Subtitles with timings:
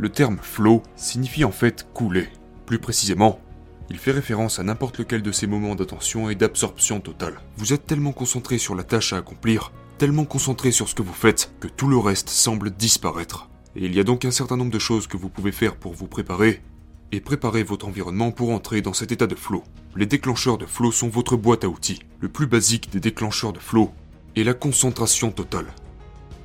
[0.00, 2.28] Le terme flow signifie en fait couler.
[2.66, 3.40] Plus précisément,
[3.90, 7.40] il fait référence à n'importe lequel de ces moments d'attention et d'absorption totale.
[7.56, 11.12] Vous êtes tellement concentré sur la tâche à accomplir, tellement concentré sur ce que vous
[11.12, 13.50] faites, que tout le reste semble disparaître.
[13.74, 15.94] Et il y a donc un certain nombre de choses que vous pouvez faire pour
[15.94, 16.62] vous préparer
[17.10, 19.64] et préparer votre environnement pour entrer dans cet état de flow.
[19.96, 22.02] Les déclencheurs de flow sont votre boîte à outils.
[22.20, 23.90] Le plus basique des déclencheurs de flow
[24.36, 25.66] est la concentration totale.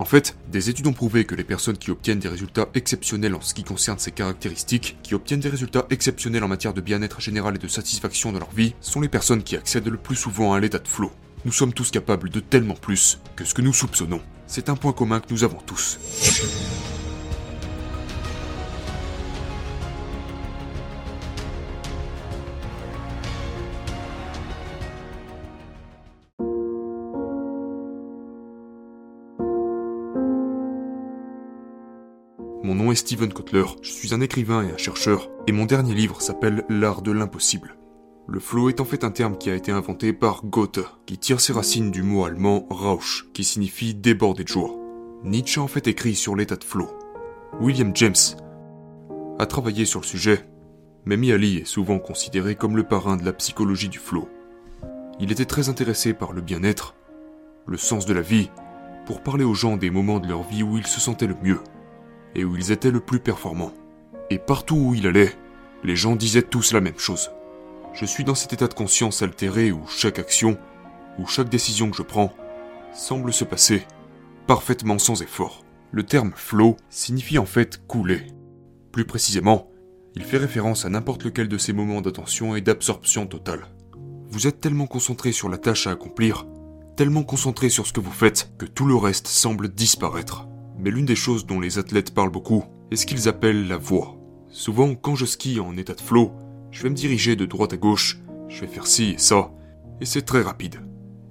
[0.00, 3.40] En fait, des études ont prouvé que les personnes qui obtiennent des résultats exceptionnels en
[3.40, 7.56] ce qui concerne ces caractéristiques, qui obtiennent des résultats exceptionnels en matière de bien-être général
[7.56, 10.60] et de satisfaction dans leur vie, sont les personnes qui accèdent le plus souvent à
[10.60, 11.10] l'état de flow.
[11.44, 14.20] Nous sommes tous capables de tellement plus que ce que nous soupçonnons.
[14.46, 15.98] C'est un point commun que nous avons tous.
[32.64, 35.94] Mon nom est Steven Kotler, je suis un écrivain et un chercheur, et mon dernier
[35.94, 37.76] livre s'appelle L'art de l'impossible.
[38.26, 41.40] Le flow est en fait un terme qui a été inventé par Goethe, qui tire
[41.40, 44.74] ses racines du mot allemand Rausch, qui signifie déborder de joie.
[45.22, 46.90] Nietzsche a en fait écrit sur l'état de flow.
[47.60, 48.14] William James
[49.38, 50.44] a travaillé sur le sujet,
[51.04, 54.28] mais Mihaly est souvent considéré comme le parrain de la psychologie du flow.
[55.20, 56.96] Il était très intéressé par le bien-être,
[57.68, 58.50] le sens de la vie,
[59.06, 61.60] pour parler aux gens des moments de leur vie où ils se sentaient le mieux
[62.34, 63.72] et où ils étaient le plus performants.
[64.30, 65.34] Et partout où il allait,
[65.84, 67.30] les gens disaient tous la même chose.
[67.94, 70.58] Je suis dans cet état de conscience altéré où chaque action,
[71.18, 72.32] où chaque décision que je prends,
[72.92, 73.82] semble se passer
[74.46, 75.64] parfaitement sans effort.
[75.92, 78.26] Le terme flow signifie en fait couler.
[78.92, 79.70] Plus précisément,
[80.14, 83.68] il fait référence à n'importe lequel de ces moments d'attention et d'absorption totale.
[84.30, 86.46] Vous êtes tellement concentré sur la tâche à accomplir,
[86.96, 90.47] tellement concentré sur ce que vous faites, que tout le reste semble disparaître.
[90.78, 94.16] Mais l'une des choses dont les athlètes parlent beaucoup est ce qu'ils appellent la voix.
[94.48, 96.32] Souvent, quand je skie en état de flow,
[96.70, 99.50] je vais me diriger de droite à gauche, je vais faire ci et ça,
[100.00, 100.80] et c'est très rapide.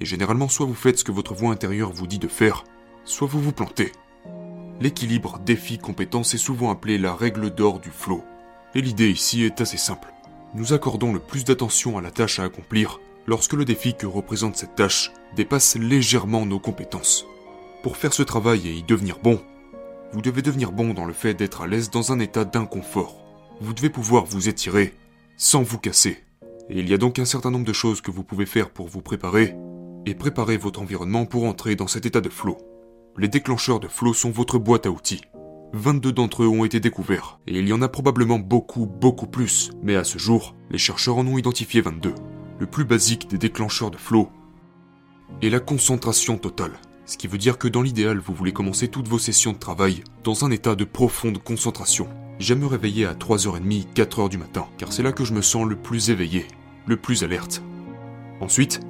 [0.00, 2.64] Et généralement, soit vous faites ce que votre voix intérieure vous dit de faire,
[3.04, 3.92] soit vous vous plantez.
[4.80, 8.24] L'équilibre défi-compétence est souvent appelé la règle d'or du flow.
[8.74, 10.08] Et l'idée ici est assez simple.
[10.54, 14.56] Nous accordons le plus d'attention à la tâche à accomplir lorsque le défi que représente
[14.56, 17.26] cette tâche dépasse légèrement nos compétences.
[17.82, 19.40] Pour faire ce travail et y devenir bon,
[20.12, 23.24] vous devez devenir bon dans le fait d'être à l'aise dans un état d'inconfort.
[23.60, 24.94] Vous devez pouvoir vous étirer
[25.36, 26.18] sans vous casser.
[26.70, 28.86] Et il y a donc un certain nombre de choses que vous pouvez faire pour
[28.86, 29.56] vous préparer
[30.06, 32.56] et préparer votre environnement pour entrer dans cet état de flow.
[33.18, 35.22] Les déclencheurs de flow sont votre boîte à outils.
[35.72, 39.70] 22 d'entre eux ont été découverts, et il y en a probablement beaucoup, beaucoup plus,
[39.82, 42.14] mais à ce jour, les chercheurs en ont identifié 22.
[42.58, 44.28] Le plus basique des déclencheurs de flow
[45.40, 46.78] est la concentration totale.
[47.04, 50.04] Ce qui veut dire que dans l'idéal, vous voulez commencer toutes vos sessions de travail
[50.22, 52.08] dans un état de profonde concentration.
[52.38, 55.66] J'aime me réveiller à 3h30, 4h du matin, car c'est là que je me sens
[55.66, 56.46] le plus éveillé,
[56.86, 57.62] le plus alerte.
[58.40, 58.80] Ensuite,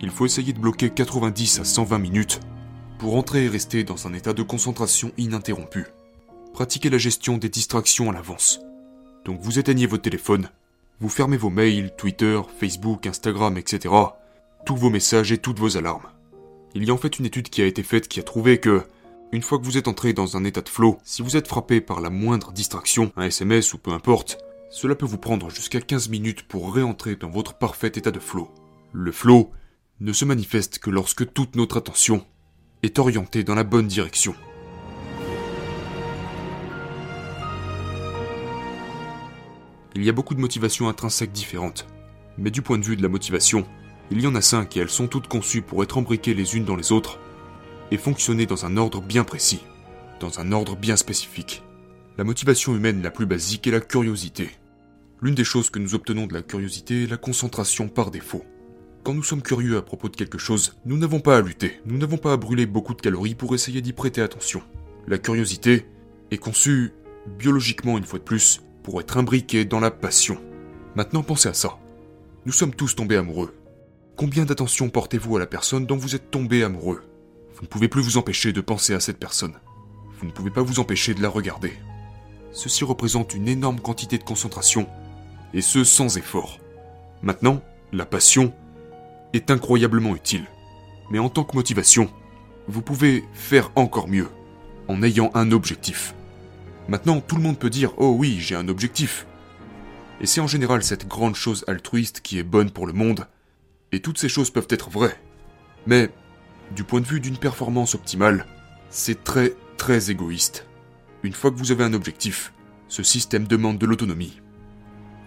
[0.00, 2.40] il faut essayer de bloquer 90 à 120 minutes
[2.98, 5.86] pour entrer et rester dans un état de concentration ininterrompu.
[6.52, 8.60] Pratiquez la gestion des distractions à l'avance.
[9.24, 10.48] Donc vous éteignez votre téléphone,
[11.00, 13.94] vous fermez vos mails, Twitter, Facebook, Instagram, etc.,
[14.66, 16.08] tous vos messages et toutes vos alarmes.
[16.74, 18.82] Il y a en fait une étude qui a été faite qui a trouvé que,
[19.32, 21.80] une fois que vous êtes entré dans un état de flow, si vous êtes frappé
[21.80, 24.38] par la moindre distraction, un SMS ou peu importe,
[24.70, 28.50] cela peut vous prendre jusqu'à 15 minutes pour réentrer dans votre parfait état de flow.
[28.92, 29.50] Le flow
[30.00, 32.24] ne se manifeste que lorsque toute notre attention
[32.82, 34.34] est orientée dans la bonne direction.
[39.94, 41.86] Il y a beaucoup de motivations intrinsèques différentes,
[42.36, 43.66] mais du point de vue de la motivation,
[44.10, 46.64] il y en a cinq et elles sont toutes conçues pour être embriquées les unes
[46.64, 47.18] dans les autres
[47.90, 49.60] et fonctionner dans un ordre bien précis,
[50.20, 51.62] dans un ordre bien spécifique.
[52.16, 54.50] La motivation humaine la plus basique est la curiosité.
[55.20, 58.44] L'une des choses que nous obtenons de la curiosité est la concentration par défaut.
[59.04, 61.98] Quand nous sommes curieux à propos de quelque chose, nous n'avons pas à lutter, nous
[61.98, 64.62] n'avons pas à brûler beaucoup de calories pour essayer d'y prêter attention.
[65.06, 65.86] La curiosité
[66.30, 66.92] est conçue,
[67.38, 70.38] biologiquement une fois de plus, pour être imbriquée dans la passion.
[70.94, 71.78] Maintenant pensez à ça.
[72.46, 73.54] Nous sommes tous tombés amoureux.
[74.18, 77.04] Combien d'attention portez-vous à la personne dont vous êtes tombé amoureux?
[77.54, 79.54] Vous ne pouvez plus vous empêcher de penser à cette personne.
[80.18, 81.72] Vous ne pouvez pas vous empêcher de la regarder.
[82.50, 84.88] Ceci représente une énorme quantité de concentration,
[85.54, 86.58] et ce sans effort.
[87.22, 87.62] Maintenant,
[87.92, 88.52] la passion
[89.34, 90.46] est incroyablement utile.
[91.12, 92.10] Mais en tant que motivation,
[92.66, 94.30] vous pouvez faire encore mieux,
[94.88, 96.16] en ayant un objectif.
[96.88, 99.28] Maintenant, tout le monde peut dire Oh oui, j'ai un objectif.
[100.20, 103.28] Et c'est en général cette grande chose altruiste qui est bonne pour le monde
[103.92, 105.20] et toutes ces choses peuvent être vraies.
[105.86, 106.10] Mais,
[106.74, 108.46] du point de vue d'une performance optimale,
[108.90, 110.66] c'est très très égoïste.
[111.22, 112.52] Une fois que vous avez un objectif,
[112.90, 114.40] Ce système demande de l'autonomie.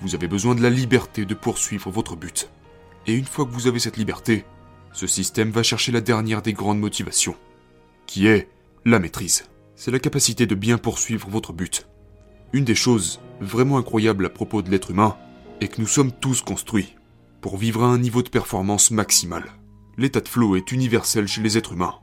[0.00, 2.48] Vous avez besoin de la liberté de poursuivre votre but.
[3.08, 4.44] Et une fois que vous avez cette liberté,
[4.92, 7.34] ce système va chercher la dernière des grandes motivations,
[8.06, 8.48] qui est
[8.84, 9.46] la maîtrise.
[9.74, 11.88] C'est la capacité de bien poursuivre votre but.
[12.52, 15.16] Une des choses vraiment incroyables à propos de l'être humain
[15.60, 16.94] est que nous sommes tous construits
[17.40, 19.44] pour vivre à un niveau de performance maximal.
[19.96, 21.96] L'état de flow est universel chez les êtres humains.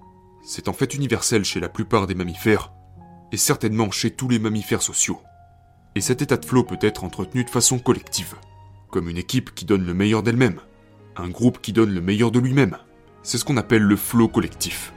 [0.43, 2.71] C'est en fait universel chez la plupart des mammifères,
[3.31, 5.19] et certainement chez tous les mammifères sociaux.
[5.95, 8.35] Et cet état de flow peut être entretenu de façon collective,
[8.91, 10.59] comme une équipe qui donne le meilleur d'elle-même,
[11.15, 12.77] un groupe qui donne le meilleur de lui-même.
[13.23, 14.93] C'est ce qu'on appelle le flow collectif.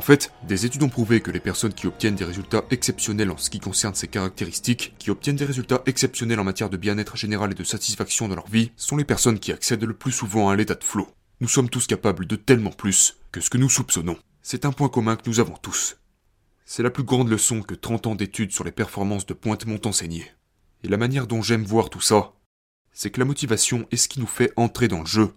[0.00, 3.36] En fait, des études ont prouvé que les personnes qui obtiennent des résultats exceptionnels en
[3.36, 7.50] ce qui concerne ces caractéristiques, qui obtiennent des résultats exceptionnels en matière de bien-être général
[7.50, 10.56] et de satisfaction dans leur vie, sont les personnes qui accèdent le plus souvent à
[10.56, 11.06] l'état de flow.
[11.42, 14.16] Nous sommes tous capables de tellement plus que ce que nous soupçonnons.
[14.40, 15.98] C'est un point commun que nous avons tous.
[16.64, 19.86] C'est la plus grande leçon que 30 ans d'études sur les performances de pointe m'ont
[19.86, 20.32] enseigné.
[20.82, 22.32] Et la manière dont j'aime voir tout ça,
[22.94, 25.34] c'est que la motivation est ce qui nous fait entrer dans le jeu.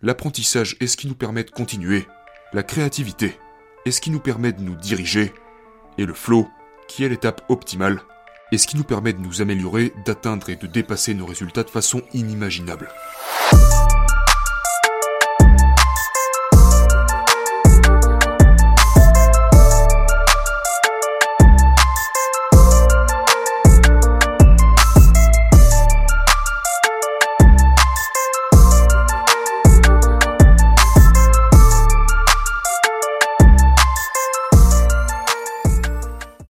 [0.00, 2.08] L'apprentissage est ce qui nous permet de continuer.
[2.52, 3.38] La créativité
[3.84, 5.32] est ce qui nous permet de nous diriger.
[5.98, 6.48] Et le flow,
[6.88, 8.00] qui est l'étape optimale,
[8.52, 11.70] est ce qui nous permet de nous améliorer, d'atteindre et de dépasser nos résultats de
[11.70, 12.88] façon inimaginable.